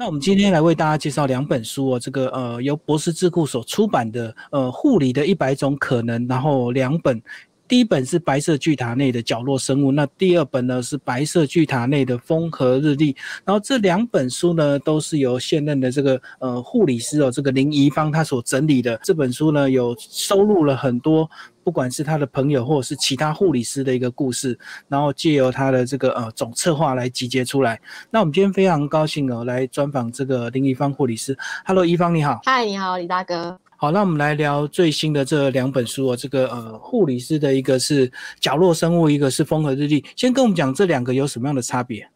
[0.00, 7.20] 那我们今天来为大家介绍两本书哦，这个呃由博士智库所出版的呃护理的一百种可能，然后两本。
[7.66, 13.14] 第一本是白色巨塔内的角落生物，那第二本呢是白色巨塔内的风和日丽。
[13.44, 18.98] 然后这两本书呢都是由现任的这个呃护理师哦，这个林怡芳他所整理的。
[19.02, 21.28] 这本书呢有收录了很多，
[21.68, 24.58] 不管是他的朋友或者是其他护理师的一个故事，
[24.88, 27.78] 然后借由他的这个呃总策划来集结出来。
[28.10, 31.36] 那我们今天非常高兴哦来专访这个林怡芳护理师。
[31.66, 32.40] Hello，怡芳你好。
[32.46, 33.60] 嗨，你好，李大哥。
[33.76, 36.16] 好，那我们来聊最新的这两本书哦。
[36.16, 38.10] 这个呃，护理师的一个是
[38.40, 40.02] 角落生物，一个是风和日丽。
[40.16, 42.08] 先跟我们讲这两个有什么样的差别？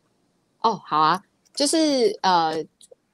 [0.62, 1.20] 哦，好啊，
[1.54, 1.76] 就是
[2.22, 2.56] 呃，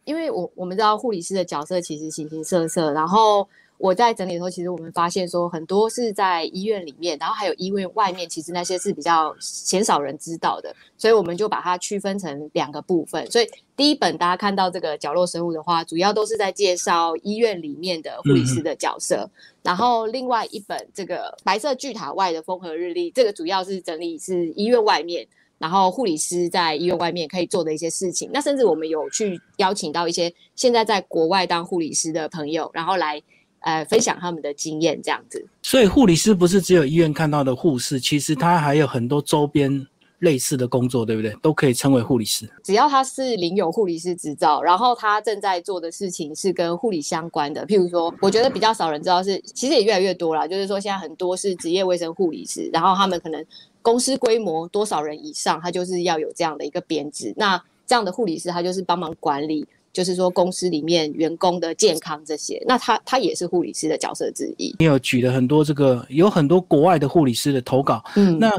[0.05, 3.49] 因为我我们知道护理师的角色其实形形色色，然后。
[3.79, 13.25] 我在整理的时候，其实我们发现说很多是在医院里面，然后还有医院外面，其实那些是比较鲜少人知道的，所以我们就把它区分成两个部分。
[13.31, 19.31] 所以第一本大家看到这个角落生物的话，主要都是在介绍医院里面的护理师的角色，
[19.63, 25.25] 然后另外一本这个白色巨塔外的风和日丽，这个主要是整理是医院外面，
[25.57, 28.29] 然后护理师在医院外面可以做的一些事情。
[28.33, 33.23] 那甚至我们有去邀请到一些现在在国外当护理师的朋友，然后来。
[33.61, 35.45] 呃，分享他们的经验这样子。
[35.63, 39.87] 所以护理师不是只有医院看到的护士，其实他还有很多周边
[40.21, 41.33] 类似的工作，对不对？
[41.43, 42.49] 都可以称为护理师。
[42.65, 50.49] 只要他是领有护理师执照，然后他正在做的事情是跟护理相关的，譬如说，我觉得比较少人知道是，其实也越来越多了。
[50.49, 53.45] 就是说，现在很多是职业卫生护理师，然后他们可能
[53.83, 57.33] 公司规模多少人以上，他就是要有这样的一个编制。
[57.37, 59.67] 那这样的护理师，他就是帮忙管理。
[59.93, 64.75] 就是说，公司里面员工的健康这些，那他他也是护理师的角色之一。
[64.79, 68.03] 你有举了很多这个，有很多国外的护理师的投稿。
[68.17, 68.51] 嗯，那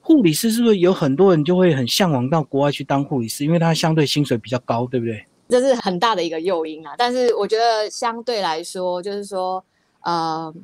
[0.00, 3.44] 护理师是不是有很多人就会很向往到国外去当护理师？
[3.44, 5.24] 因为他相对薪水比较高，对不对？
[5.48, 6.94] 这是很大的一个诱因啊。
[6.98, 9.64] 但是我觉得相对来说，就是说，
[10.02, 10.54] 呃。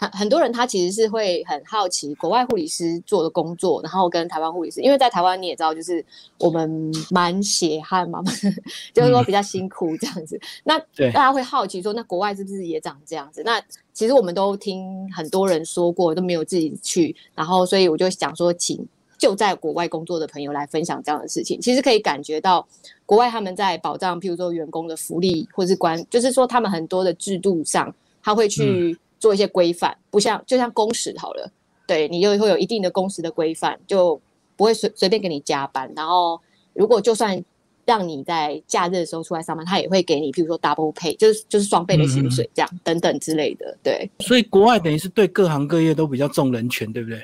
[0.00, 6.02] 很很多人他其实是会很好奇国外护理师做的工作，然后跟台湾护理师，因为在台湾你也知道，就是
[6.38, 8.22] 我们蛮血汗嘛，
[8.94, 10.40] 就是说比较辛苦这样子。
[10.64, 10.78] 那
[11.12, 13.42] 大家会好奇说，那国外是不是也长这样子？
[13.44, 13.62] 那
[13.92, 17.14] 其实我们都听很多人说过，都没有自己去。
[17.34, 18.82] 然后所以我就想说，请
[19.18, 21.60] 就在国外工作的朋友来分享这样的事情。
[21.60, 22.66] 其实可以感觉到
[23.04, 28.98] 国外他们在保障，譬如说员工的福利，或是关，就是说他们很多的制度上，他会去。
[29.20, 31.48] 做一些规范，不像就像工时好了，
[31.86, 34.20] 对你就会有一定的工时的规范，就
[34.56, 35.92] 不会随随便给你加班。
[35.94, 36.40] 然后
[36.72, 37.40] 如果就算
[37.84, 43.76] 让你在假日的时候出来上班，他也会给你，譬如说 double pay，就是就是双倍的薪水这样等等之类的。
[43.82, 47.20] 对，所以国外等于是对各行各业都比较重人权，对不对？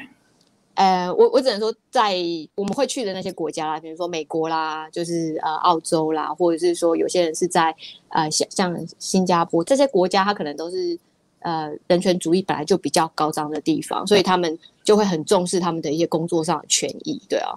[0.75, 2.15] 呃，我我只能说，在
[2.55, 7.75] 我们会去的那些国家啦，比如说美国啦，就是呃澳洲啦，或者是说有些人是在
[8.09, 10.99] 呃像像新加坡这些国家，他可能都是。
[11.47, 17.55] 呃，人权主义本来就比较高涨的地方，所以他们就会很重视他们的一些工作上的权益，对啊，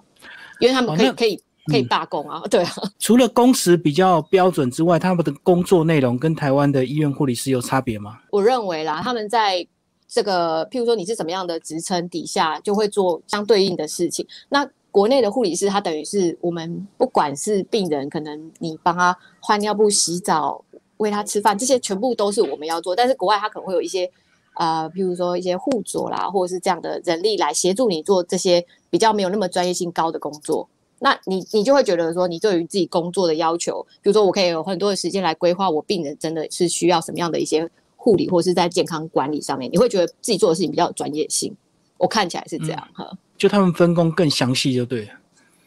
[0.59, 2.71] 因为他们可以可以可以罢工啊，对啊。
[2.99, 8.19] 除了工时比较标准之外，他们的工作内容跟台湾的医院护理师有差别吗？
[8.29, 9.65] 我认为啦，他们在
[10.07, 14.23] 这个譬如说你是什么样的职称底下，就会做相对应的事情。
[14.49, 20.63] 那国内的护理师，他等于是我们不管是病人，可能你帮他换尿布、洗澡。
[20.99, 22.95] 喂他吃饭，这些全部都是我们要做。
[22.95, 24.09] 但是国外他可能会有一些，
[24.55, 30.67] 呃，譬如说一些护佐啦，或者是这样的人力来协助你做这些比较没有那么专业性高的工作。
[30.99, 41.55] 那你你就会觉得说，你对于自己工作的要求，比如说我可以有很多的时间来规划我病人真的是需要什么样的一些护理，或者是在健康管理上面，你会觉得自己做的事情比较有专业性。
[41.97, 45.11] 我看起来是这样哈，就他们分工更详细就对了。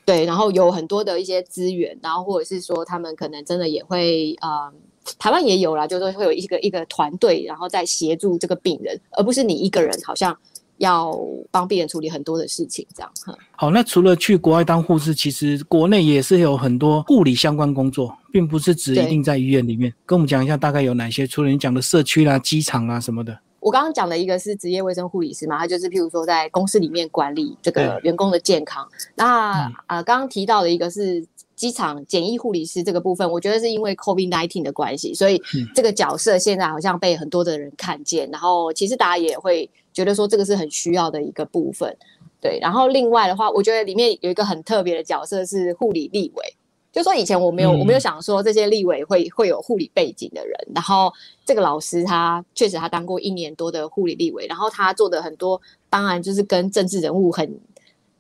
[0.05, 4.71] 对，然后有很多的一些资源，然后或者是说他们可能真的也会呃。
[5.19, 10.37] 台湾也有啦，就是说会有一个一个团队，然后在协助这个病人，而不是你一个人好像
[10.79, 11.19] 要
[11.51, 13.13] 帮病人处理很多的事情这样。
[13.53, 19.93] 好，那除了去国外当护士，其实国内也是有很多护理相关工作，并不是只一定在医院里面。
[20.07, 21.27] 跟我们讲一下大概有哪些？
[21.27, 23.37] 除了你讲的社区啦、机场啊什么的。
[23.61, 28.89] 我刚刚讲的一个是职业卫生护理师嘛，他就是譬如说在公司里面管理这个员工的健康。
[29.15, 31.25] 那啊，刚刚提到的一个是。
[31.63, 35.41] 机场简易护理师这个部分，我觉得是因为 COVID nineteen 的关系，所以
[35.73, 38.29] 这个角色现在好像被很多的人看见。
[38.33, 41.97] 然后其实大家也会觉得说，这个是很需要的一个部分。
[42.41, 46.45] 对，然后另外的话，我觉得里面有一个很特别的角色是护理立委，
[46.91, 50.53] 就说以前我没有我没有想说这些立委会会有护理背景的人。
[50.75, 51.13] 然后
[51.45, 57.57] 这个老师他确实他当过一年多的护理立委，然后他做的很多当然就是跟政治人物很。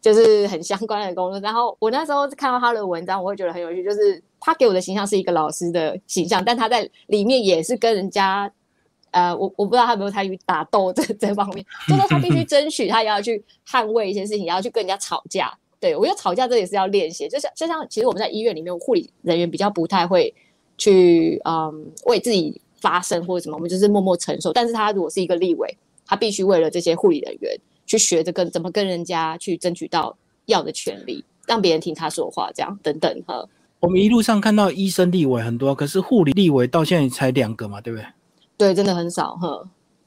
[0.03, 3.85] 就是很相关的工作，然后我那时候看到他的文章，我会觉得很有趣。
[3.85, 8.53] 就是他给我的形象是一个老师的形象，但他在里面也是跟人家，
[9.13, 15.57] 呃，我我不知道他有没有参与打斗这这方面， 就是他必须争取，他也要去捍卫一些事情，也要去跟人家吵架。
[15.79, 20.35] 对我觉得吵架这也是要练习，就像就像其实我们在医院里面，护理人员比较不太会
[20.79, 24.53] 去嗯为自己发声或者什么，我们就是默默承受。
[24.53, 25.77] 但是他如果是一个立委，
[26.07, 27.57] 他必须为了这些护理人员
[27.93, 30.17] 去学着跟怎么跟人家去争取到
[30.47, 33.47] 要的权利，让别人听他说话，这样等等哈。
[33.81, 38.07] 我们一路上看到医生立委很多，可是护理立委到现在才两个嘛，对不对？
[38.57, 39.63] 对，真的很少哈。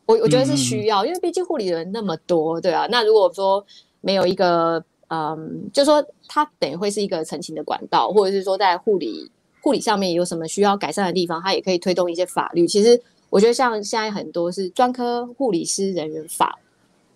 [0.07, 2.87] 我我觉得是需要，因为毕竟护理人那么多，对啊。
[2.89, 3.63] 那如果说
[4.01, 9.29] 没有一个嗯，就说他等于会是一个澄清的管道，或者是说在护理
[9.61, 12.65] 护理上面有什么需要改善的地方，他也可以推动一些法律。
[12.65, 12.99] 其实
[13.29, 16.57] 我觉得像现在很多是专科护理师人员法，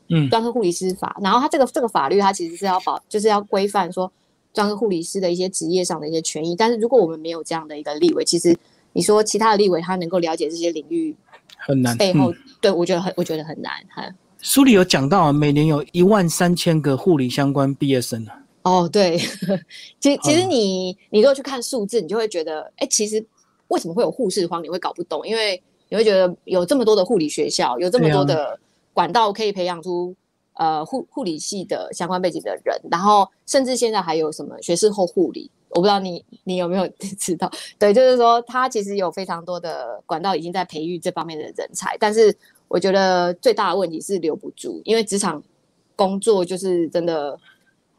[0.10, 4.12] 嗯，专科护理师法，然后它这个这个法律它其实是要保，就是要规范说
[4.54, 6.56] 专科护理师的一些职业上的一些权益。
[6.56, 8.56] 但是如果我们没有这样的一个立委，其实
[8.94, 11.16] 你说其他的立委他能够了解这些领域
[11.58, 14.04] 很难，背后对我觉得很我觉得很难哈。
[14.42, 18.36] 书里有讲到啊，每年有一万三千个护理相关毕业生啊。
[18.64, 19.18] 哦，对，
[20.00, 23.26] 其实其实你你如果去看数字，你就会觉得，哎，其实
[23.68, 24.64] 为什么会有护士荒？
[24.64, 28.60] 你会搞不懂，因为你会觉得有这么多的护理学校，有这么多的
[29.00, 30.14] 管道可以培养出
[30.56, 36.86] 呃护护理系的相关背景的人，然后甚至现在还有什么学士后护理，我不知道你你有没有
[37.18, 37.50] 知道？
[37.78, 42.36] 对，就是说他其实有非常多的管道已经在培育这方面的人才，但是。
[42.72, 45.42] 我觉得最大的问题是留不住，因为职场
[45.96, 47.36] 工作就是真的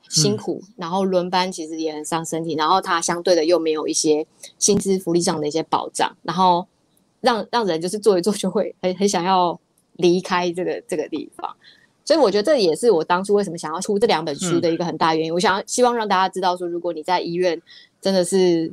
[0.08, 4.24] 辛苦，然后轮班其实也很伤身体，然后它相对的又没有一些
[4.60, 6.64] 薪资福利上的一些保障，然后
[7.20, 9.58] 让让人就是做一做就会很很想要
[9.96, 11.54] 离开这个这个地方，
[12.04, 15.34] 所以我觉得这也是我当初为什么想要出这两本书的一个很大原因。
[15.34, 17.60] 我想要希望让大家知道说，如果你在医院
[18.00, 18.72] 真的是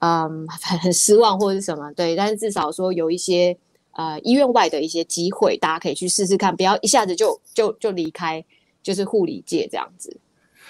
[0.00, 3.56] 嗯很 很失望或者是什么，对，但是至少说有一些。
[3.94, 8.42] 呃，医院外的一些机会，大家可以去试试看，不要一下子就就就离开，
[8.82, 10.16] 就是护理界这样子，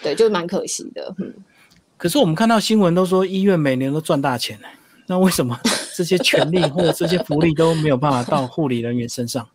[0.02, 1.14] 对，就蛮可惜的。
[1.18, 1.32] 嗯。
[1.96, 4.66] 可是我们看到新闻都说医院每年都赚大钱呢，
[5.06, 5.56] 那为什么
[5.94, 9.48] 这些权利或者这些福利都没有办法到护理人员身上？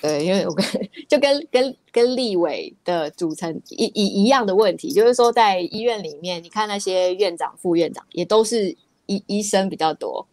[0.00, 0.64] 对，因为我跟
[1.08, 8.76] 就跟跟跟立委的组成一一一样的问题，就是说在医院里面，你看那些院长、副院长也都是
[9.06, 10.26] 医医生比较多，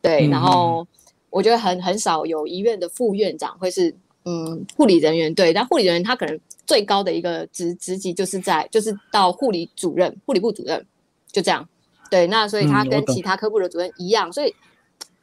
[0.00, 0.86] 对，然后。
[1.28, 3.94] 我觉得很很少有医院的副院长会是
[4.24, 10.86] 嗯护理人员对，但护理人员他可能最高的一个职职级就是在就是到护理主任、护理部主任
[11.30, 11.68] 就这样
[12.10, 14.54] 对，那所以他跟其他科部的主任一样，所以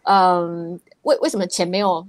[0.03, 2.05] 嗯为为什么钱没有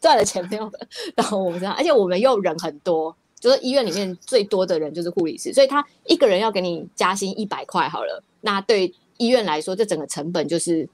[0.00, 0.70] 赚了钱没有
[1.14, 10.88] 然后我们身上，而且我们又人很多，就是医院里面最多的人就是护理师，所以他一个人要给你加薪一百块好了，那对医院来说这整个成本就是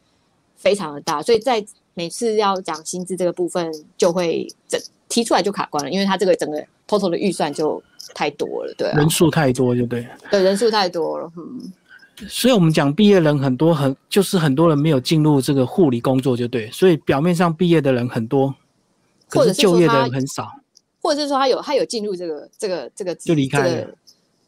[0.56, 1.64] 非常的大，所以在
[1.94, 7.82] 每次要讲薪资这个部分，就会整提出来就卡关了，因为他这个整个 total 的预算就
[8.14, 11.73] 太多了，对，人数太多就对，对，人数太多了，嗯，
[12.29, 18.55] 所以我们讲毕业人很多，很就是很多人没有进入这个护理工作就对，所以表面上毕业的人很多，
[19.31, 20.51] 或者就业的人很少，
[21.01, 23.89] 或者是说他有他有进入这个这个这个就离开了，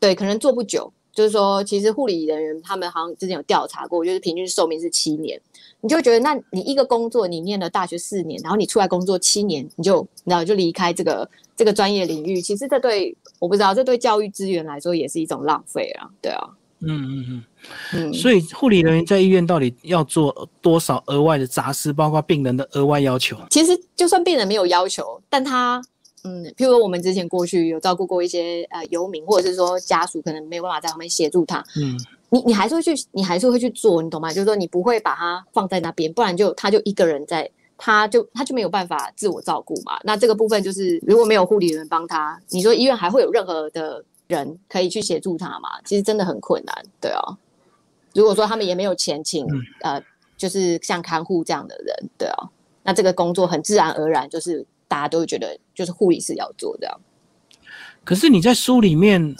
[0.00, 0.92] 对，可能做不久。
[1.14, 5.40] 就是说，其实护理人员他们好像之前有调查过，就是平均寿命是七年。
[5.80, 16.10] 你就觉得，那你一个工作，你念了大学四年，然后你出来工作七年，你就然后就离开这个这个专业领域，其实这对我不知道，这对教育资源来说也是一种浪费啊。
[16.20, 16.50] 对啊，
[16.86, 17.44] 嗯嗯嗯
[17.94, 18.12] 嗯。
[18.12, 23.36] 所以护理人员在医院到底要做多少额外的杂事，包括病人的额外要求？
[23.50, 25.82] 其实就算病人没有要求，但他。
[26.26, 31.94] 嗯，譬如说我们之前过去有照顾过一些呃游民，或者是说家属可能没有办法在旁边协助他，嗯，
[32.30, 34.32] 你你还是会去，你还是会去做，你懂吗？
[34.32, 39.98] 就是说你不会把他放在那边，不然就他就一个人在，他就他就没有办法自我照顾嘛。
[40.02, 45.80] 那这个部分就是如果没有护理人帮他，你说医院还会有任何的人可以去协助他嘛？
[45.84, 47.38] 其实真的很困难，对哦。
[48.14, 49.46] 如果说他们也没有钱请
[49.80, 50.02] 呃，
[50.36, 52.48] 就是像看护这样的人，对哦，
[52.82, 54.66] 那这个工作很自然而然就是。
[54.86, 57.00] 大家都会觉得就是护理是要做这样，
[58.04, 59.34] 可是你在书里面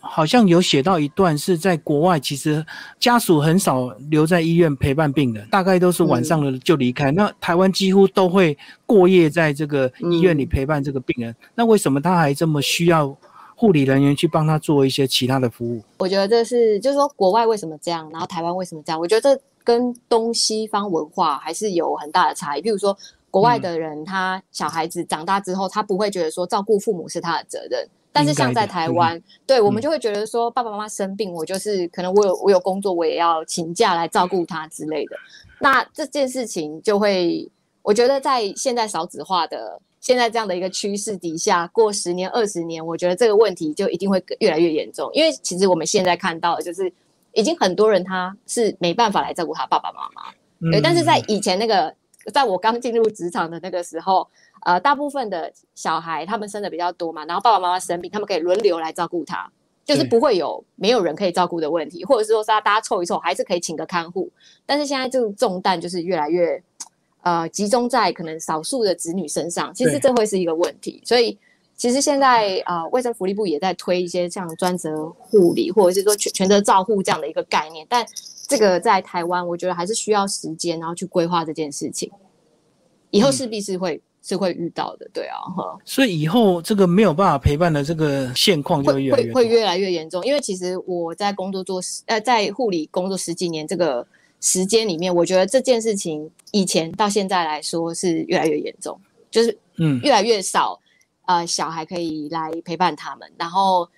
[0.00, 2.64] 好像有写到一段是在国外，其实
[2.98, 7.12] 家属很少留在医院陪伴病人，大概都是晚上了就离开。
[7.12, 8.56] 那台湾几乎都会
[8.86, 13.16] 过夜在这个医院里陪伴这个病人，那为什么他还这么需要
[13.58, 15.82] 护理人员去帮他做一些其他的服务？
[15.98, 19.00] 我觉得这是就是说国外为什么这样，然后台湾为什么这样？
[19.00, 22.62] 我觉得这跟东西方文化还是有很大的差异。
[22.62, 22.96] 比如说。
[23.30, 35.16] 国外的人，他小孩子长大之后，他不会觉得说照顾父母是他的责任，但是像在台湾，对我们就会觉得说，爸爸妈妈生病，我就是可能我有我有工作，我也要请假来照顾他之类的。
[35.60, 37.46] 那这件事情就会，
[37.82, 45.10] 我觉得在现在少子化的现在这样的一个趋势底下，过十年二十年，我觉得这个问题就一定会越来越严重。
[45.12, 46.92] 因为其实我们现在看到，就是
[47.32, 50.80] 已经很多人他是没办法来照顾他爸爸妈妈，对。
[50.80, 51.94] 但是在以前那个，
[52.32, 54.28] 在我刚进入职场的那个时候，
[54.64, 59.50] 呃，大部分的小孩他们生的比较多嘛，然后爸爸妈妈生病，他们可以轮流来照顾他。
[59.84, 64.28] 就是不会有没有人可以照顾的问题，或者是说大家凑一凑，还是可以请个看护。
[64.66, 66.62] 但是现在这个重担就是越来越，
[67.22, 71.02] 呃，集中在可能少数的子女身上，其实这会是一个问题。
[71.04, 71.38] 所以
[71.76, 77.86] 其实现在啊，卫生福利部也在推一些像专责护理，或者是说全全责照护这样的一个概念。
[77.88, 78.06] 但
[78.46, 82.10] 这个在台湾，我觉得还是需要时间，然后去规划这件事情。
[83.10, 84.00] 以后势必是会。
[84.20, 85.78] 是会遇到的，对啊，哈。
[85.86, 90.22] 所以以后这个没有办法陪伴的这个现况就会越会会越来越严重。
[90.26, 94.06] 因为其实我在工作做呃在护理工作十几年这个
[94.40, 100.78] 时间里面，我觉得这件事情以前到现在来说是越来越严重，就是嗯越来越少
[101.26, 103.88] 呃小孩可以来陪伴他们，然后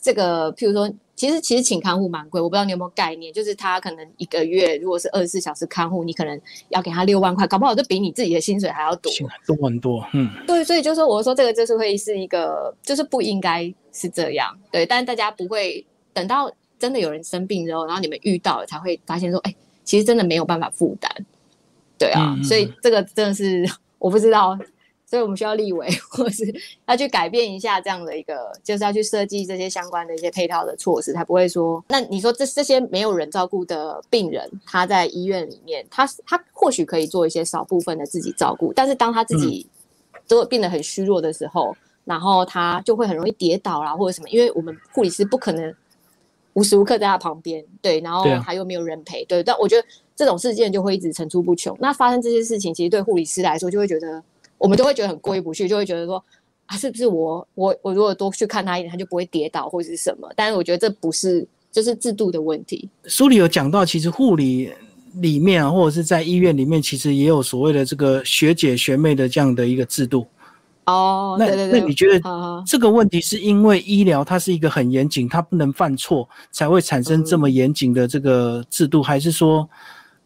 [0.00, 0.90] 这个譬如说。
[1.16, 6.40] 其实其实请看护蛮贵，我不知道你有没有概念，就是他可能一个月如果是二十四小时看护，你可能
[6.70, 9.12] 要给他六万块，搞不好就比你自己的薪水还要多，
[9.46, 10.02] 多很多。
[10.14, 14.86] 嗯，对，所以就是我说这个就是会是一个，就是不应该是这样，对。
[14.86, 19.54] 但是大家不会等到真的有人生病之后，然后你们遇到了才会发现说，哎，
[19.90, 21.10] 其实真的没有办法负担，
[21.98, 22.36] 对啊。
[22.44, 23.68] 所以这个真的是
[23.98, 24.56] 我不知道。
[25.04, 26.44] 所以我们需要立委，或是
[26.86, 39.66] 要去改变一下这样的一个，就是要去设计这些相关的一些配套的措施，才不会说，那你说这这些没有人照顾的病人，他在医院里面，他他或许可以做一些少部分的自己照顾，但是当他自己
[40.28, 45.74] 都变得很虚弱的时候，然后他就会很容易跌倒啦，或者什么，因为我们护理师不可能
[46.60, 51.74] 无时无刻在他旁边，对，然后他又没有人陪，对，但我觉得这种事件就会一直层出不穷。
[51.80, 54.22] 那发生这些事情，其实对护理师来说，就会觉得。
[54.58, 56.22] 我们都会觉得很过意不去，就会觉得说
[56.66, 60.30] 啊，是不是我我我如果多去看他一点，他就不会跌倒或者是什么？
[60.36, 62.86] 但是我觉得这不是，就是制度的问题。
[63.04, 64.70] 书里有讲到，其实护理
[65.14, 70.26] 里面啊，或者是在医院里面，其实也有所谓的这个学姐学妹的这样的一个制度。
[70.86, 79.68] 哦，那那你觉得这个问题是因为医疗它是一个很严谨，它不能犯错，才会产生这么严谨的这个制度，还是说？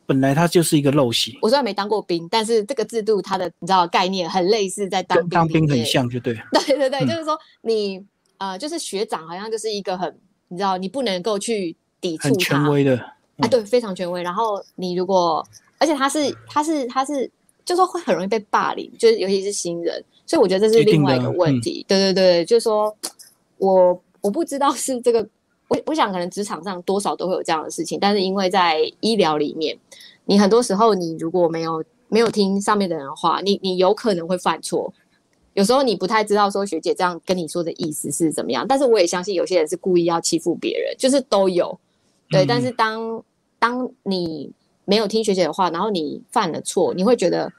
[0.06, 1.38] 本来它就是一个陋习。
[1.40, 6.34] 我虽然没当过兵，但是这个制度它的你知道概念很类似，在当兵当兵很像，就对。
[6.52, 8.04] 对对对，就是说你
[8.36, 10.14] 呃，就是学长好像就是一个很
[10.48, 12.34] 你知道，你不能够去抵触他。
[12.34, 12.94] 权威的。
[13.38, 14.22] 啊，对，非常权威。
[14.22, 15.42] 然后你如果，
[15.78, 17.30] 而且他是他是他是，
[17.64, 20.04] 就说会很容易被霸凌，就是尤其是新人。
[20.26, 21.84] 所以我觉得这是另外一个问题。
[21.88, 22.96] 对对对，就是说
[23.58, 25.26] 我我不知道是这个。
[25.66, 29.74] 我我想可能职场上多少都会有这样的事情，但是因为在医疗里面，
[30.26, 34.92] 你很多时候你如果没有没有听上面的人的话，你你有可能会犯错。
[35.54, 41.76] 有时候你不太知道说学姐这样跟你说的意思是怎么样，但是我也相信有些人是故意要欺负别人，就是都有。
[42.28, 43.24] 对，但是当
[43.58, 44.52] 当你
[44.84, 47.50] 没有听学姐的话，然后你犯了错，你会觉得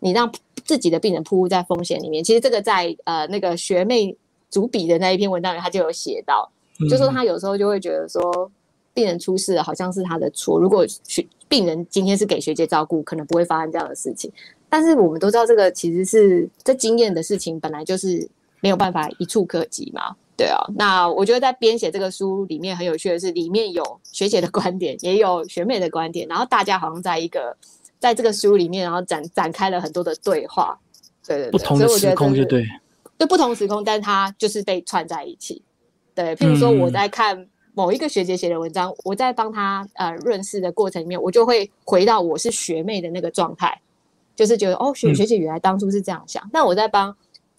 [0.00, 0.30] 你让
[0.66, 2.22] 自己的病人铺露在风险里面。
[2.22, 4.14] 其实这个在呃那个学妹
[4.50, 6.50] 主笔的那一篇文章里，他就有写到。
[6.90, 8.50] 就说他有时候就会觉得说，
[8.92, 10.60] 病人出事，好像是他的错。
[10.60, 14.30] 如果学病人今天是给学姐照顾，可能不会发生这样的事情。
[14.68, 18.28] 但是我们都知道，这个其实是这经验的事情，本来就是
[18.60, 20.14] 没有办法一触可及嘛。
[20.36, 23.82] 对啊，那我觉得在编写这个书里面很有趣的是，里面有
[24.12, 27.56] 学姐的观点，也有学妹的观点，然后大家好像在一个
[27.98, 30.78] 在这个书里面，然后展展开了很多的对话。
[31.26, 32.64] 对对对，不同的时空就对，
[33.18, 35.60] 就不同时空，但是它就是被串在一起。
[36.14, 43.80] 对，譬如说我在看某一个学姐写的文章，我在帮她呃认识的过程里面，我就会回到我是学妹的那个状态，
[44.36, 46.48] 就是觉得哦，学学姐原来当初是这样想。
[46.52, 47.14] 那我在帮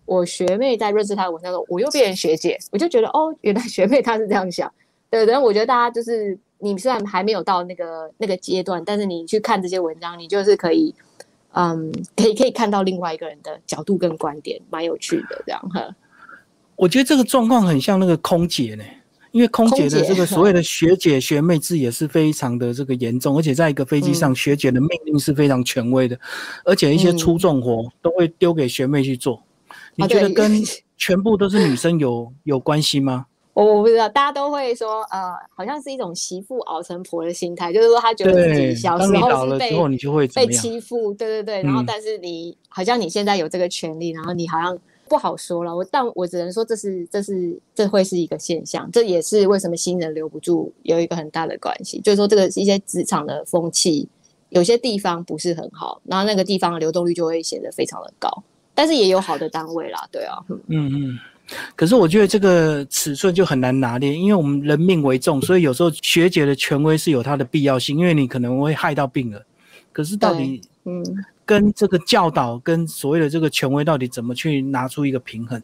[0.05, 4.71] 我学妹在认识她的文章时候，我又变成学姐，我就觉得哦，原来学妹她是这样想。
[5.09, 10.93] 对，然后我觉得大家就是你虽然还没有到那个那个阶段，但是你去看这些文章，你就是可以
[11.51, 15.95] 嗯，可以可以看到另外一个人的角度跟观点，蛮有趣的这样哈。
[16.75, 18.83] 我觉得这个状况很像那个空姐呢，
[19.31, 26.19] 因为空姐的这个所谓的 学姐学妹制也是非常的这个严重，而且在一个飞机上，学姐的命令是非常权威的，
[26.63, 29.41] 而且一些出重活都会丢给学妹去做。
[29.95, 30.61] 你觉得跟
[30.97, 33.25] 全部都是女生有有关系吗？
[33.57, 39.75] 我我不知道，大家都会说，呃，好像是一种媳妇熬成婆的心态，就是说他觉得自己小时候是被
[40.35, 44.77] 被欺负，对对对，然后但是你好像你现在有这个权利，然后你好像。
[45.09, 45.73] 不好说了。
[45.73, 54.05] 我但我只能说这是这是这会是一个现象，这也是为什么新人留不住有一个很大的关系，就是说这个一些职场的风气
[54.49, 58.29] 有些地方不是很好，然后那个地方的流动率就会显得非常的高，
[58.75, 61.17] 但是也有好的单位啦，对啊，嗯嗯。
[61.75, 69.41] 可是我觉得这个尺寸就很难拿捏，因为我们人命为重，所以有时候学姐的权威是有它的必要性，因为你可能会害到病人。
[69.93, 71.03] 可是到底，嗯，
[71.45, 75.61] 跟这个教导跟所谓的这个权威到底怎么去拿出一个平衡？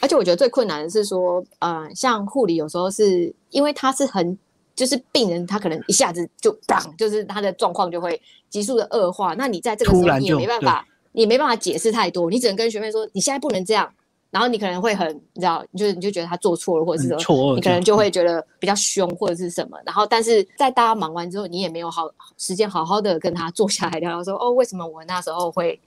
[0.00, 4.36] 而且我觉得最困难的是说，呃，像护理有时候是因为他是很，
[4.74, 13.88] 就是病人他可能一下子就当，就是他的状况就会急速的恶化，那你在这个时候你也没办法，你没办法解释太多，你只能跟学妹说你现在不能这样。
[14.34, 19.78] 然后你可能会很，你知道，就是你就觉得他做错了，或者是说，你可能就会觉得比较凶或者是什么。
[19.86, 25.78] 然后，但是在大家忙完之后，你也没有好时间好好的跟他坐下来聊聊，说 哦，为什么我那时候会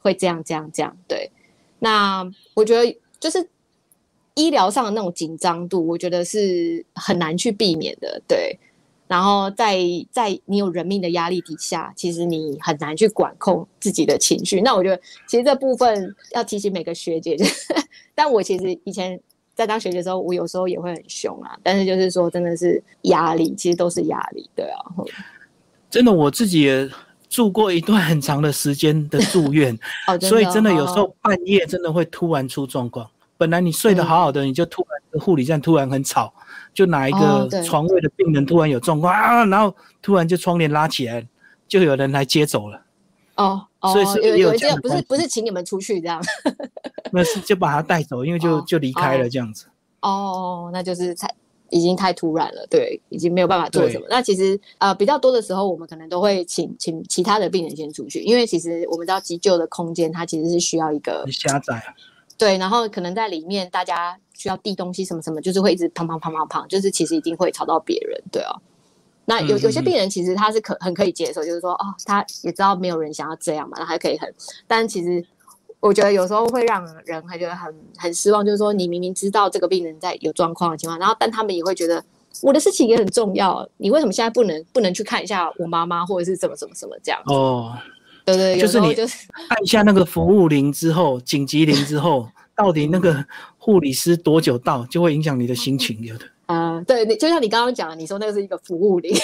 [0.00, 0.96] 会这样这样这样？
[1.06, 1.30] 对，
[1.78, 3.46] 那我觉得就是
[4.34, 8.22] 医疗上的那种紧张度，我觉得是很难去避免的。
[8.26, 8.58] 对。
[9.10, 9.76] 然后在
[10.12, 14.60] 在你有人命的压力底下，其实你很难去管控自己的情绪。
[14.60, 17.36] 那我觉得，其实这部分要提醒每个学姐。
[18.14, 19.20] 但我其实以前
[19.52, 21.58] 在当学姐的时候，我有时候也会很凶啊。
[21.60, 24.78] 但是就是说，真的是压力，其实都是压力，对啊。
[25.90, 26.88] 真的，我自己也
[27.28, 29.76] 住过一段很长的时间的住院，
[30.22, 33.10] 所以真的有时候半夜真的会突然出状况。
[33.40, 36.30] 本来你睡得好好的，你就突然护理站突然很吵。
[36.74, 41.26] 就哪一个床位的病人突然有状况啊，然后突然就窗帘拉起来，
[41.66, 42.82] 就有人来接走了。
[43.36, 46.22] 哦，所以是有有这样，不是不是请你们出去这样，
[47.10, 49.64] 那是就把他带走，因为就就离开了这样子。
[50.02, 51.34] 哦，那就是太
[51.70, 54.06] 已经太突然了，对，已经没有办法做什么。
[54.10, 61.82] 那其实呃比较多的时候，我们可能都会请请其他的病人先出去，因为其实我们知道急救的空间它其实是需要一个狭窄。
[62.40, 68.56] 对，然后可能在里面大家需要递东西什么什么，就是会一直砰砰砰砰砰，就是其实一定会吵到别人，对啊。
[69.26, 74.34] 那有有些病人其实他是可很可以接受，就是说哦，他也知道没有人想要这样嘛，那还可以很。
[74.66, 75.22] 但其实
[75.80, 82.02] 我觉得有时候会让人还觉得很很失望，就是说你明明知道这个病人在有状况的情况，然后但他们也会觉得
[82.40, 87.20] 我的事情也很重要，你为什么现在不能不能去看一下我妈妈或者是怎么怎么怎么这样？
[87.26, 87.76] 哦。
[88.24, 88.94] 对对，就是你
[89.48, 93.24] 按下那个服务铃之后，紧急铃之后，到底那个
[93.58, 96.24] 护理师多久到，就会影响你的心情，有的。
[96.46, 99.14] 啊，对，你就像你刚刚讲，你说那个是一个服务铃。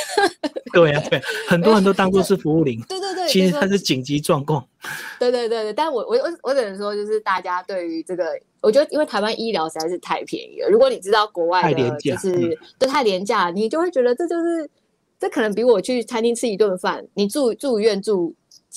[0.73, 2.81] 对呀，对，很多人都当做是服务铃。
[2.89, 4.65] 对对对，其实它是紧急状况。
[5.19, 8.27] 对对对对，但我我我我只能说，就是大家对于这个，
[8.61, 10.69] 我觉得因为台湾医疗实在是太便宜了。
[10.69, 14.71] 如果你知道国外的，就是都太廉价，你就会觉得这就是
[15.19, 18.33] 这可能比我去餐厅吃一顿饭，你住住院住。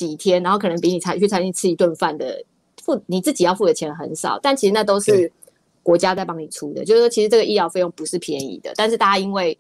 [0.07, 2.41] 几天，然后可能比你才去餐厅吃一顿饭的
[2.81, 5.29] 付你自己要付的钱很少，但其实那都是
[5.83, 6.85] 国家在帮你出的。
[6.85, 9.57] 就是说，其实这个医疗费用不是便宜的，但是大家因为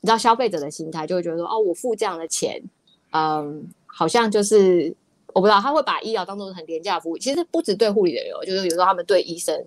[0.00, 2.60] 你知道消费者的心态，就会觉得说，哦，我付这样的钱，
[3.12, 4.92] 嗯，好像就是
[5.32, 7.16] 我不知道他会把医疗当做很廉价的服务。
[7.16, 9.64] 其实不止对护理人员，就是有时候他们对医生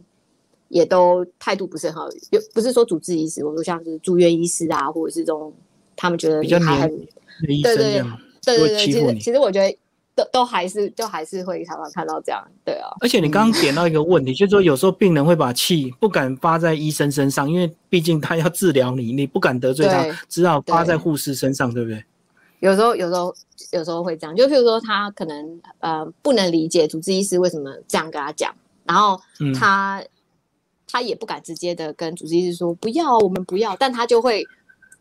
[0.68, 2.10] 也都态度不是很好。
[2.32, 5.54] 有不是说主治医师，我说像是住院医师啊，或者是这种
[5.96, 6.90] 他们觉得比较很
[7.46, 8.02] 对对对
[8.44, 9.78] 对对对，其实其实我觉得。
[10.16, 12.88] 都都还是就还是会常常看到这样，对啊。
[13.02, 22.04] 而且你刚刚点到一个问题，就是说有时候病人会把气不敢发在医生身上，因为毕竟他要治疗你，你不敢得罪他，只好发在护士身上，对不对？
[22.60, 23.34] 有时候有时候
[23.72, 28.54] 有时候会这样，就譬如说他可能呃不能理解主治医师为什么这样跟他讲，
[28.86, 29.20] 然后
[29.60, 30.04] 他
[30.88, 34.46] 他也不敢直接的跟主治医师说不要，我们不要，但他就会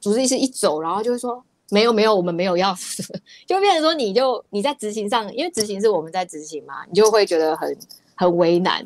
[0.00, 1.44] 主治医师一走，然后就会说。
[1.72, 2.76] 没有没有，我们没有要，
[3.48, 7.74] 就变成说你就你在执行上，因为执行是我们在执行嘛，你就会觉得很
[8.14, 8.84] 很为难，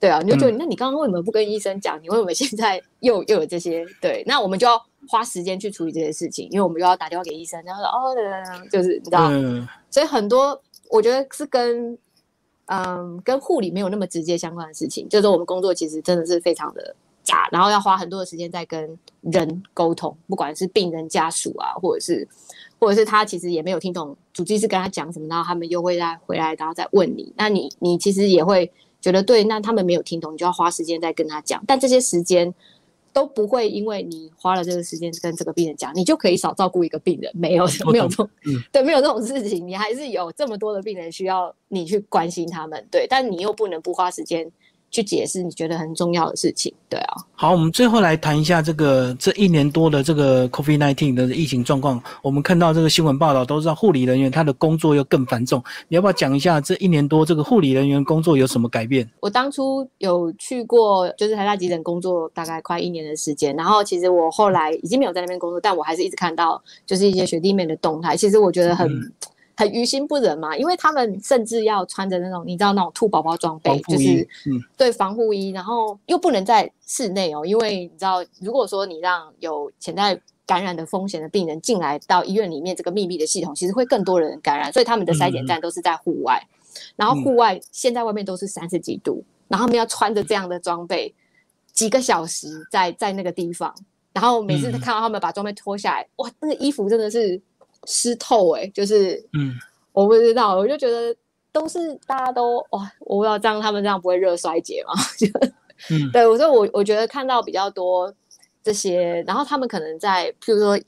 [0.00, 2.02] 对啊，你就觉得那你刚刚为什么不跟医生讲？
[2.02, 3.86] 你为什么现在又又有这些？
[4.00, 8.16] 对，那我们就要花时间去处理这些事情，因为我们又要打电话给医生，然后说哦，
[8.72, 9.30] 就是你知道，
[9.88, 10.60] 所以很多
[10.90, 11.96] 我觉得是跟
[12.64, 16.96] 嗯跟护理没有那么直接相关的事情，就是我们工作其实真的是非常的。
[17.26, 22.26] 假，然后要花很多的时间在跟人沟通，不管是病人家属啊，或者是，
[22.78, 32.54] 或者是他其实也没有听懂主治医师跟他讲什么，然后他们又会再回来，然后再问你，那你你其实也会觉得对，那他们没有听懂，你就要花时间再跟他讲，但这些时间
[33.12, 38.30] 都不会因为你花了这个时间跟这个病人讲，你就可以少照顾一个病人，没有没有这种，
[38.70, 44.48] 对，没有这种事情，你还是有这么多的病人需要你去关心他们，对，但你又不能不花时间。
[44.90, 47.16] 去解释你觉得很重要的事情，对啊。
[47.34, 52.02] 好，我们最后来谈一下这个这一年多的这个 COVID-19 的疫情状况。
[52.22, 55.62] 我们看到这个新闻报道都知道，护理人员他的工作又更繁重。
[55.88, 59.06] 你要不要讲一下这一年多这个护理人员工作有什么改变？
[59.20, 68.16] 我当初有去过，就是台大急诊工作大概快一年的时间，然后其实我后来已经没有在那边工作，但我还是一直看到就是一些学弟妹的动态。
[68.16, 68.88] 其实我觉得很。
[69.56, 74.28] 很于心不忍嘛，因为他们甚至要穿着那种你知道那种兔宝宝装备，就是
[74.76, 86.38] 对防护衣，然后又不能在室内哦，因为你知道，如果说你让有潜在感染的风险的病人进来到医院里面这个密闭的系统，其实会更多人感染，所以他们的筛检站都是在户外，
[86.94, 91.14] 然后户外现在外面都是三十几度，然后他们要穿着这样的装备
[91.72, 93.74] 几个小时在在那个地方，
[94.12, 97.40] 然后每次看到他们把装备脱下来，哇，那个衣服真的是。
[97.86, 99.54] 湿透哎，就是，嗯，
[99.92, 101.14] 我不知道，我就觉得
[101.52, 104.92] 都是大家都哇，我不知道这样他们这样不会热衰竭吗？
[105.90, 108.12] 嗯，对，我说我我觉得看到比较多
[108.62, 110.78] 这些，然后他们可能在，譬如说，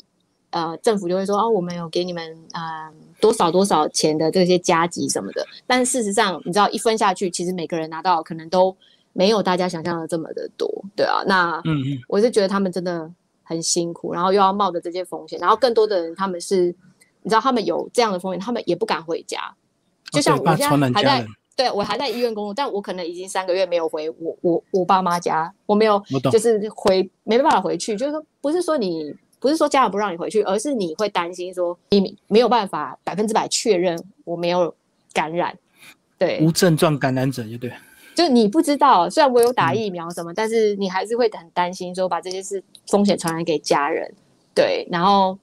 [0.50, 8.74] 呃，政府就会说啊，我们有给你们啊多少多少钱的这些加急什么的，但事实上你知道一分下去，其实每个人拿到可能都
[9.12, 13.10] 没有大家想象的这么的多，对啊，那嗯嗯，我是觉得他们真的
[13.48, 16.72] 很辛苦，然后又要冒着这些风险，然后更多的人他们是。
[17.20, 19.52] 你知道他们有这样的风险，他们也不敢回家。
[20.12, 27.96] 就像我现在还在，对我还在医院工作，但我可能已经三个月没有回我我我爸妈家，我没有，就是回没办法回去。
[27.96, 34.72] 就是说，不是说你不是说家人不让你回去，而是你会担心说你没有办法百分之百确认我没有
[35.12, 35.58] 感染，
[36.16, 37.72] 对，无症状感染者就对，
[38.18, 44.12] 就你不知道，虽然我有打疫苗什么，但是你还是会很担心说把这些事风险传染给家人，
[44.52, 45.38] 对，然后。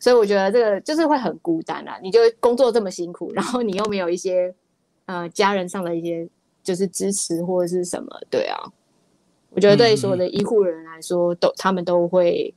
[0.00, 1.98] 所以我觉得这个就是会很孤单啊！
[2.02, 4.54] 你就工作这么辛苦，然后你又没有一些
[5.06, 6.28] 呃家人上的一些
[6.62, 8.58] 就是支持或者是什么，对啊。
[9.48, 12.52] 我觉得对所有的医护人员来说，都他们都会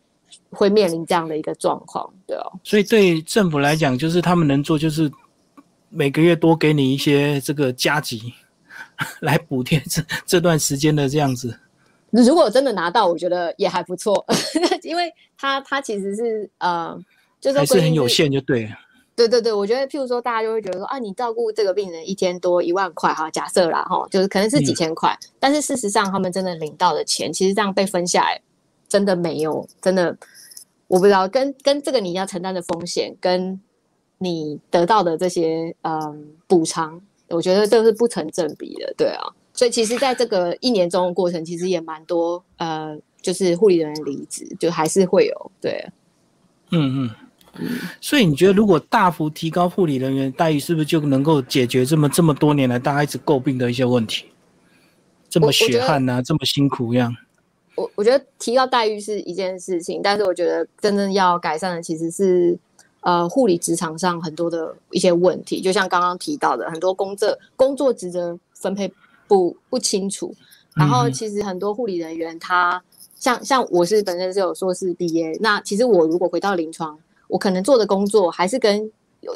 [0.50, 2.52] 会面临这样的一个状况，对哦。
[2.66, 5.10] 所以对政府来讲，就是他们能做就是
[5.88, 8.34] 每个月多给你一些这个加急
[9.22, 11.58] 来补贴这这段时间的这样子。
[12.12, 14.26] 如果真的拿到，我觉得也还不错，
[14.84, 17.00] 因为他他其实是呃。
[17.56, 18.70] 还是很有限，就对。
[19.16, 28.42] 对对对，我觉得，譬如说，大家就会觉得说，啊，你照顾这个病人一天多一万块，哈，假设啦，哈，就是可能是几千块，但是事实上，他们真的领到的钱，其实这样被分下来，
[28.90, 30.18] 真的没有，真的，
[30.88, 33.62] 我不知道，跟跟这个你要承担的风险，跟
[34.18, 37.00] 你得到的这些嗯补偿，
[37.30, 39.24] 我觉得这是不成正比的，对啊。
[39.54, 45.84] 所以其实，在这个一年中的过程，其实也蛮多，呃，就是护理人员离职，就还是会有，对，
[46.72, 47.10] 嗯嗯。
[48.00, 54.28] 所以你觉得，如果大幅提高护理人员待遇，是不是就能够解决这么这么多年来大家一直诟病的一些问题？
[55.28, 57.16] 这么血汗呐，这么辛苦一样。
[57.76, 62.58] 我我觉得提高待遇是一件事情，但是我觉得真正要改善的其实是
[63.08, 68.92] 呃护理职场上很多的一些问题，就像刚刚提到的，很多工作工作职责分配
[69.30, 70.36] 不不清楚，
[70.76, 72.84] 然后其实很多护理人员他
[73.16, 77.00] 像像我是本身是有硕士毕业，那其实我如果回到临床。
[77.30, 78.90] 我可能做的工作还是跟，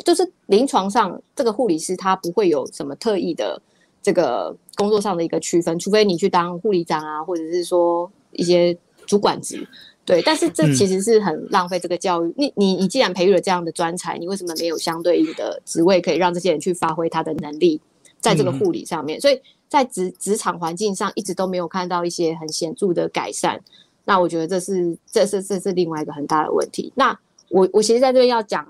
[0.06, 3.62] 就是临床上这个护理师他不会有什么特意的
[4.02, 9.68] 这个工作上的一个区分，除非你去当护理长啊，或者是说一些主管职，
[10.06, 10.22] 对。
[10.22, 12.34] 但是这其实是很浪费这个教育。
[12.38, 17.80] 你你你既然培育了这样的专才，你为什么没有相对应的职位可以让这些人去发挥他的能力，
[18.20, 19.20] 在这个护理上面？
[19.20, 23.62] 所以在职职场环境上一直都没有看到一些很显著的改善。
[24.04, 26.92] 那我觉得这是这是这是另外一个很大的问题。
[26.96, 27.18] 那
[27.50, 28.68] 我我其实在这边要讲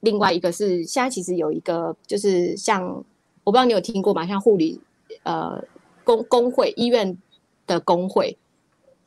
[0.00, 2.84] 另外一个是，现在其实有一个就是像
[3.42, 4.26] 我不知道你有听过吗？
[4.26, 4.78] 像护理
[5.22, 5.62] 呃
[6.04, 7.16] 工工会医院
[7.66, 8.36] 的工会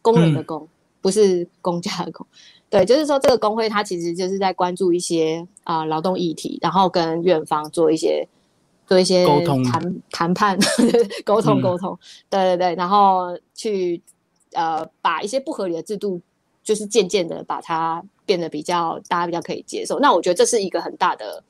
[0.02, 0.68] 工人的工，
[1.02, 2.26] 不是公家的工，
[2.70, 8.28] 对，就是说这个工会它其实就是在关注一些啊劳动议题，然后跟院方做一些
[8.88, 10.58] 做一些沟通谈谈判
[11.24, 11.98] 沟通沟通，
[12.30, 14.02] 对对对，然后去
[14.54, 16.22] 呃把一些不合理的制度，
[16.64, 18.04] 就是渐渐的把它。
[18.28, 21.42] 变得比较大家比较可以接受，那我觉得这是一个很大的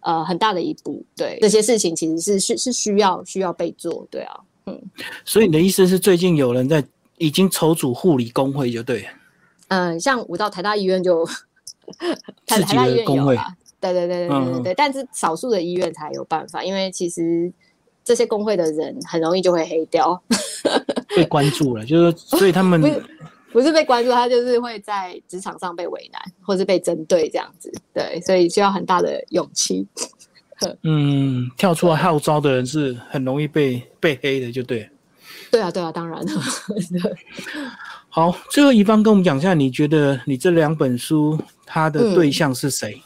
[0.00, 1.00] 呃很大的一步。
[1.14, 4.82] 对这些事情其实是是是需要需要被做，对啊，嗯。
[5.24, 6.84] 所以你的意思是最近有人在
[7.18, 9.06] 已经筹组护理工会，就对。
[9.68, 11.24] 嗯，像我到台大医院就
[12.46, 17.52] 台台大医院有啊，对对对对对对对，但是少数的医院才有办法，因为其实
[18.04, 20.22] 这些工会的人很容易就会黑掉，
[21.16, 22.82] 被关注了，就是所以他们。
[23.54, 27.72] 不是被关注，他就是会在职场上被为难，或是被针对这样子。
[27.92, 29.86] 对，所以需要很大的勇气。
[30.82, 34.90] 嗯，跳出来号召的人是很容易被被黑的，就对。
[35.54, 36.32] 对啊，对啊，当然了。
[38.10, 43.00] 好，最后一方跟我们讲一下，你觉得你这两本书它的对象是谁？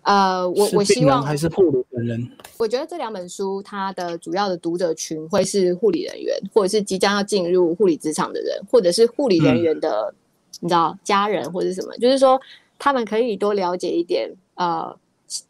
[0.00, 2.30] 呃，我我希望还是护理本人。
[2.56, 10.14] 我觉得这两本书它的主要的读者群会是护理人员，或者是即将要进入护理职场的人，或者是护理人员的，
[10.60, 12.40] 你知道家人或者什么，就是说
[12.78, 14.96] 他们可以多了解一点呃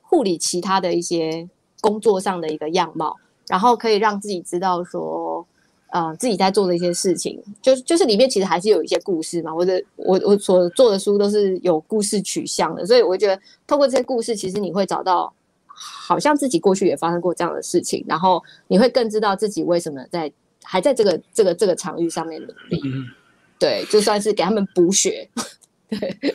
[0.00, 1.48] 护理其他的一些
[1.80, 5.21] 工作上的一个样貌，然后可以让自己知道说。
[5.92, 9.54] 呃，自己在做的一些事情，就是就是里面其实还是有一些故事嘛。
[9.54, 15.30] 我的我我所做的书都是有故事取向的，所以我觉得透过这些故事，其实你会找到
[15.66, 22.80] 好像自己过去也发生过这样的事情，然后你会更知道自己为什么在还在这个这个这个场域上面努力。
[23.58, 25.28] 对，就算是给他们补血。
[25.90, 26.34] 对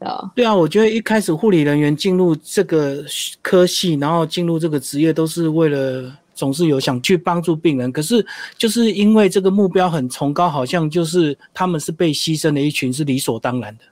[0.00, 3.04] 啊，对啊，我觉得一开始护理人员进入这个
[3.42, 6.10] 科系，然后进入这个职业，都是为了。
[6.38, 8.24] 总是有想去帮助病人，可是
[8.56, 13.84] 就是因为这个目标很崇高，好像就是他们是被牺牲的一群，是理所当然的。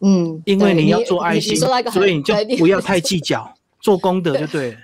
[0.00, 1.54] 嗯，因为你要做爱心，
[1.92, 4.78] 所以你就不要太计较，做功德 就对了。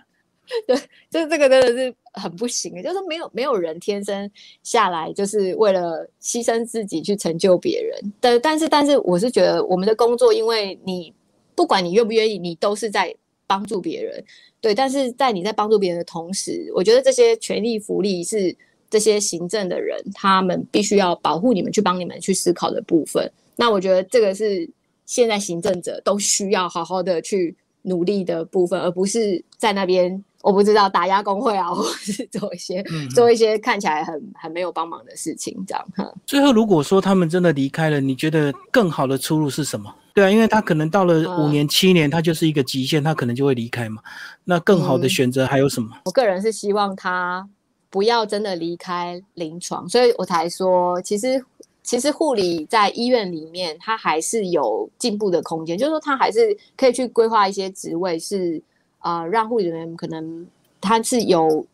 [0.66, 0.76] 对，
[1.08, 4.30] 就是这个真的是很不行的，就是没有没有人天生
[4.62, 8.12] 下来就是为了牺牲自己去成就别人。
[8.20, 11.14] 但但是但是，我是觉得我们的工作，因为你
[11.54, 13.14] 不管你愿不愿意，你都是在
[13.46, 14.22] 帮助别人。
[14.60, 18.54] 对，但是在你在帮助别人的同时，我觉得这些权利福利是
[18.90, 23.30] 这些行政的人他们必须要保护你们、去帮你们去思考的部分。
[23.56, 24.68] 那我觉得这个是
[25.06, 32.82] 现在行政者都需要好好的去努力的部分，而不是在那边我不知道打压工会啊，或是做一些
[33.14, 35.86] 做一些看起来很很没有帮忙的事情这样。
[36.26, 39.94] 最后，如果说他们真的离开了，你觉得更好的出路是什么？
[40.12, 44.02] 对啊，因为他可能到了五年、七年，他就是一个极限，他可能就会离开嘛。
[44.44, 45.90] 那更好的选择还有什么？
[46.06, 47.48] 我个人是希望他
[47.90, 51.44] 不要真的离开临床，所以我才说，其实
[51.82, 58.60] 其实护理在医院里面，它还是有进步的空间，就是说他还是可以去规划一些职位，是
[59.00, 60.46] 啊，让护理人员可能
[60.80, 61.66] 他是有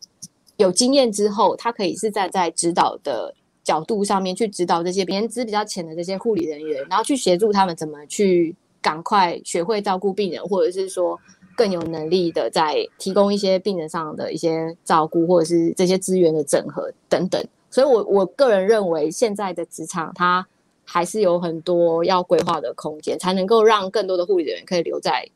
[0.57, 3.33] 有经验之后，他可以是站在指导的。
[3.67, 11.19] 角度上面去指导这些年资比较浅的这些护理人员，然后去协助他们怎么去赶快学会照顾病人，或者是说
[11.53, 17.45] 更有能力的在提供一些病人上的一些照顾，或者是这些资源的整合等等。
[17.69, 20.47] 所以，我我个人认为，现在的职场它
[20.85, 25.27] 还是有很多要规划的空间，才能够让更多的护理人员可以留在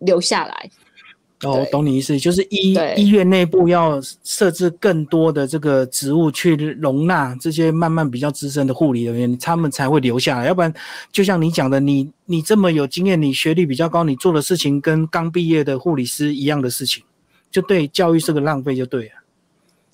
[0.00, 0.68] 留下来。
[1.44, 10.46] 哦，懂你意思，就是医医院内部要设置更多的这个职务去容纳这些慢慢比较资深的护理人员，他们才会留下来。
[10.46, 10.72] 要不然，
[11.10, 17.02] 就像你讲的，你你这么有经验，你学历比较高，你做的事情跟刚毕业的护理师一样的事情，
[17.50, 19.21] 就对教育是个浪费，就对了。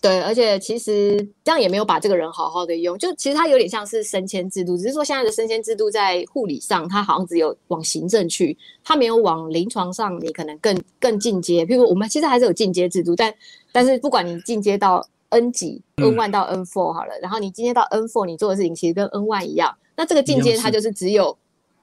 [0.00, 11.66] 对，而且其实这样也没有把这个人好好的用，就其实他有点像是升迁制度，只是说现在的升迁制度在护理上，他好像只有往行政去，他没有往临床上，你可能更更进阶。
[11.66, 13.34] 譬如我们其实还是有进阶制度，但
[13.72, 21.36] 但是不管你进阶到 N 几，N one 到 N four 好了，然后你进阶到 N four，你做的事情其实跟 N one 一样，那这个进阶它就是只有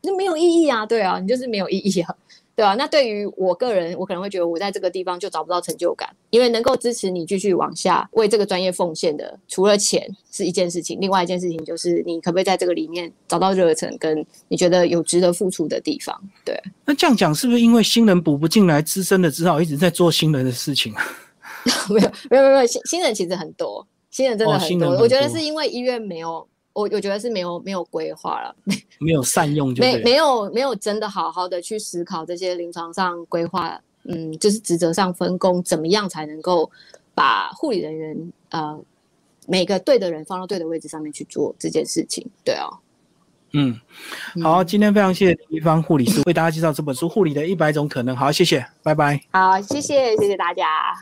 [0.06, 2.16] 那没有意义啊，对啊，你就是没有意义啊。
[2.56, 16.18] 对啊，那对于我个人，我可能会觉得我在这个地方就找不到成就感，因为能够支持你继续往下为这个专业奉献的，除了钱是一件事情，另外一件事情就是你可不可以在这个里面找到热忱，跟你觉得有值得付出的地方。
[16.46, 21.04] 对，那这样讲是不是因为新人补不进来，资深的只好一直在做新人的事情啊？
[21.92, 26.48] 没有，没有，没有，新新人其实很多，新人真的很多，我觉得是因为医院没有。
[26.76, 28.56] 我我觉得是没有没有规划 了，
[29.00, 36.70] 没有善用，没没有没有真的好好的去思考这些临床上规划，嗯，就是职责上分工，怎么样才能够
[37.14, 38.78] 把护理人员呃
[39.48, 42.68] 每个对的人放到对的位置上面去做这件事情，对啊，
[43.54, 43.80] 嗯，
[44.44, 50.96] 好，今天非常谢谢一方护理师为大家介绍这本书《护理的一百种可能》，好，谢谢，拜拜，好，谢谢谢谢大家。